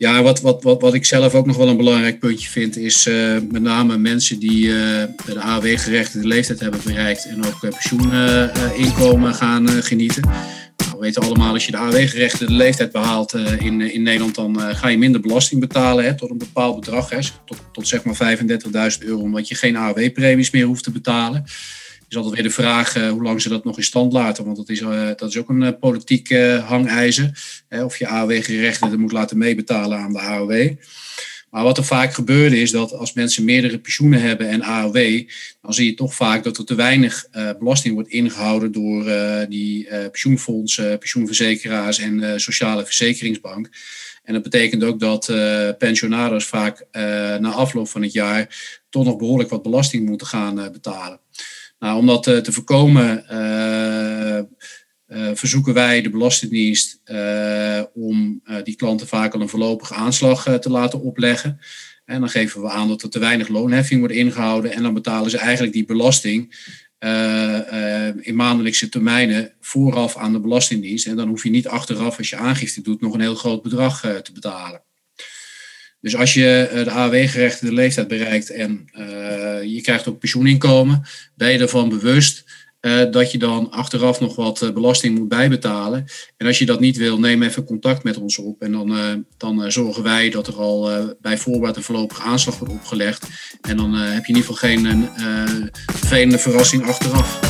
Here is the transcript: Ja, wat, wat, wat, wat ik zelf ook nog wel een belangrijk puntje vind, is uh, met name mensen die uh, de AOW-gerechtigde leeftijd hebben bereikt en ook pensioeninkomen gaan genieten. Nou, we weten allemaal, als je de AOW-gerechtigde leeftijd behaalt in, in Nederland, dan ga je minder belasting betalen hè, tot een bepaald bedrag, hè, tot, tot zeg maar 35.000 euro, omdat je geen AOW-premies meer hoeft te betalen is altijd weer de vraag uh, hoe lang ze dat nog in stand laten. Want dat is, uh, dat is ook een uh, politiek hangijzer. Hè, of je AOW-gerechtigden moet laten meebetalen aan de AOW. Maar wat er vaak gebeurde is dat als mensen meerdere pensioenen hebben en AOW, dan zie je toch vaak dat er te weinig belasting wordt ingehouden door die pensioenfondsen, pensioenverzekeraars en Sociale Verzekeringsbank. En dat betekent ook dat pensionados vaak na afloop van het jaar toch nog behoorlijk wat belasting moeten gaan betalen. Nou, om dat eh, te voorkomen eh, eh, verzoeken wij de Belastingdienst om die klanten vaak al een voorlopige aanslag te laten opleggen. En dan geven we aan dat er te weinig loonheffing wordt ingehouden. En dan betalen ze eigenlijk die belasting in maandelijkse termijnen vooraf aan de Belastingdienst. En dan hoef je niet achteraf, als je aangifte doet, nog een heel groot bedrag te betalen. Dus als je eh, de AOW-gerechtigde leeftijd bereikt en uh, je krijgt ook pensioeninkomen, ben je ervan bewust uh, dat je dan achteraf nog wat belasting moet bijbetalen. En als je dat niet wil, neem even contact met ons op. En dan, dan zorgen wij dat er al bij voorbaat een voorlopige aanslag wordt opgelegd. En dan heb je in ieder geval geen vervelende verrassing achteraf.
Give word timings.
Ja, 0.00 0.22
wat, 0.22 0.40
wat, 0.40 0.62
wat, 0.62 0.80
wat 0.80 0.94
ik 0.94 1.04
zelf 1.04 1.34
ook 1.34 1.46
nog 1.46 1.56
wel 1.56 1.68
een 1.68 1.76
belangrijk 1.76 2.18
puntje 2.18 2.48
vind, 2.48 2.76
is 2.76 3.06
uh, 3.06 3.36
met 3.50 3.62
name 3.62 3.98
mensen 3.98 4.38
die 4.38 4.66
uh, 4.66 4.74
de 5.26 5.40
AOW-gerechtigde 5.40 6.26
leeftijd 6.26 6.60
hebben 6.60 6.80
bereikt 6.84 7.26
en 7.26 7.44
ook 7.46 7.60
pensioeninkomen 7.60 9.34
gaan 9.34 9.68
genieten. 9.68 10.22
Nou, 10.22 10.90
we 10.92 10.98
weten 11.00 11.22
allemaal, 11.22 11.52
als 11.52 11.66
je 11.66 11.70
de 11.70 11.76
AOW-gerechtigde 11.76 12.54
leeftijd 12.54 12.92
behaalt 12.92 13.34
in, 13.58 13.80
in 13.80 14.02
Nederland, 14.02 14.34
dan 14.34 14.60
ga 14.60 14.88
je 14.88 14.98
minder 14.98 15.20
belasting 15.20 15.60
betalen 15.60 16.04
hè, 16.04 16.14
tot 16.14 16.30
een 16.30 16.38
bepaald 16.38 16.80
bedrag, 16.80 17.10
hè, 17.10 17.18
tot, 17.44 17.58
tot 17.72 17.88
zeg 17.88 18.04
maar 18.04 18.38
35.000 18.98 19.06
euro, 19.06 19.20
omdat 19.20 19.48
je 19.48 19.54
geen 19.54 19.76
AOW-premies 19.76 20.50
meer 20.50 20.66
hoeft 20.66 20.84
te 20.84 20.90
betalen 20.90 21.44
is 22.10 22.16
altijd 22.16 22.34
weer 22.34 22.42
de 22.42 22.54
vraag 22.54 22.96
uh, 22.96 23.10
hoe 23.10 23.22
lang 23.22 23.42
ze 23.42 23.48
dat 23.48 23.64
nog 23.64 23.76
in 23.76 23.84
stand 23.84 24.12
laten. 24.12 24.44
Want 24.44 24.56
dat 24.56 24.68
is, 24.68 24.80
uh, 24.80 25.06
dat 25.16 25.28
is 25.28 25.36
ook 25.36 25.48
een 25.48 25.62
uh, 25.62 25.68
politiek 25.80 26.30
hangijzer. 26.66 27.62
Hè, 27.68 27.84
of 27.84 27.96
je 27.96 28.06
AOW-gerechtigden 28.06 29.00
moet 29.00 29.12
laten 29.12 29.38
meebetalen 29.38 29.98
aan 29.98 30.12
de 30.12 30.18
AOW. 30.20 30.70
Maar 31.50 31.62
wat 31.62 31.78
er 31.78 31.84
vaak 31.84 32.14
gebeurde 32.14 32.60
is 32.60 32.70
dat 32.70 32.92
als 32.92 33.12
mensen 33.12 33.44
meerdere 33.44 33.78
pensioenen 33.78 34.20
hebben 34.20 34.48
en 34.48 34.62
AOW, 34.62 35.28
dan 35.62 35.74
zie 35.74 35.86
je 35.86 35.94
toch 35.94 36.14
vaak 36.14 36.44
dat 36.44 36.58
er 36.58 36.64
te 36.64 36.74
weinig 36.74 37.26
belasting 37.58 37.94
wordt 37.94 38.08
ingehouden 38.08 38.72
door 38.72 39.04
die 39.48 39.88
pensioenfondsen, 40.10 40.98
pensioenverzekeraars 40.98 41.98
en 41.98 42.40
Sociale 42.40 42.84
Verzekeringsbank. 42.84 43.68
En 44.22 44.32
dat 44.32 44.42
betekent 44.42 44.84
ook 44.84 45.00
dat 45.00 45.32
pensionados 45.78 46.46
vaak 46.46 46.86
na 47.40 47.50
afloop 47.50 47.88
van 47.88 48.02
het 48.02 48.12
jaar 48.12 48.78
toch 48.90 49.04
nog 49.04 49.16
behoorlijk 49.16 49.50
wat 49.50 49.62
belasting 49.62 50.08
moeten 50.08 50.26
gaan 50.26 50.54
betalen. 50.72 51.20
Nou, 51.80 51.98
om 51.98 52.06
dat 52.06 52.26
eh, 52.26 52.36
te 52.36 52.52
voorkomen 52.52 53.28
eh, 53.28 54.38
eh, 54.38 54.44
verzoeken 55.34 55.74
wij 55.74 56.02
de 56.02 56.10
Belastingdienst 56.10 57.02
om 57.94 58.42
die 58.64 58.76
klanten 58.76 59.06
vaak 59.06 59.34
al 59.34 59.40
een 59.40 59.48
voorlopige 59.48 59.94
aanslag 59.94 60.58
te 60.58 60.70
laten 60.70 61.00
opleggen. 61.00 61.58
En 62.04 62.20
dan 62.20 62.28
geven 62.28 62.60
we 62.60 62.68
aan 62.68 62.88
dat 62.88 63.02
er 63.02 63.10
te 63.10 63.18
weinig 63.18 63.48
loonheffing 63.48 64.00
wordt 64.00 64.14
ingehouden. 64.14 64.72
En 64.72 64.82
dan 64.82 64.94
betalen 64.94 65.30
ze 65.30 65.38
eigenlijk 65.38 65.72
die 65.72 65.84
belasting 65.84 66.54
in 68.20 68.36
maandelijkse 68.36 68.88
termijnen 68.88 69.52
vooraf 69.60 70.16
aan 70.16 70.32
de 70.32 70.40
Belastingdienst. 70.40 71.06
En 71.06 71.16
dan 71.16 71.28
hoef 71.28 71.42
je 71.42 71.50
niet 71.50 71.68
achteraf, 71.68 72.18
als 72.18 72.30
je 72.30 72.36
aangifte 72.36 72.82
doet, 72.82 73.00
nog 73.00 73.14
een 73.14 73.20
heel 73.20 73.34
groot 73.34 73.62
bedrag 73.62 74.00
te 74.00 74.32
betalen. 74.32 74.82
Dus 76.00 76.16
als 76.16 76.34
je 76.34 76.68
eh, 76.70 76.84
de 76.84 76.90
AOW-gerechtigde 76.90 77.74
leeftijd 77.74 78.08
bereikt 78.08 78.50
en 78.50 78.88
uh, 78.98 79.62
je 79.62 79.80
krijgt 79.82 80.08
ook 80.08 80.18
pensioeninkomen, 80.18 81.02
ben 81.34 81.52
je 81.52 81.58
ervan 81.58 81.88
bewust 81.88 82.44
uh, 82.80 83.10
dat 83.10 83.32
je 83.32 83.38
dan 83.38 83.70
achteraf 83.70 84.20
nog 84.20 84.36
wat 84.36 84.70
belasting 84.74 85.18
moet 85.18 85.28
bijbetalen. 85.28 86.04
En 86.36 86.46
als 86.46 86.58
je 86.58 86.66
dat 86.66 86.80
niet 86.80 86.96
wil, 86.96 87.18
neem 87.18 87.42
even 87.42 87.64
contact 87.64 88.02
met 88.02 88.16
ons 88.16 88.38
op. 88.38 88.62
En 88.62 88.72
dan, 88.72 89.24
dan 89.36 89.72
zorgen 89.72 90.02
wij 90.02 90.30
dat 90.30 90.46
er 90.46 90.54
al 90.54 90.90
bij 91.20 91.38
voorbaat 91.38 91.76
een 91.76 91.82
voorlopige 91.82 92.22
aanslag 92.22 92.58
wordt 92.58 92.74
opgelegd. 92.74 93.26
En 93.60 93.76
dan 93.76 93.94
heb 93.94 94.24
je 94.24 94.32
in 94.32 94.36
ieder 94.38 94.54
geval 94.54 94.70
geen 94.70 95.08
vervelende 95.86 96.38
verrassing 96.38 96.86
achteraf. 96.86 97.49